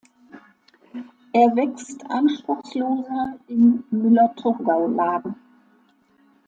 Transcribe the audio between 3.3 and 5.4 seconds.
in Müller-Thurgau-Lagen.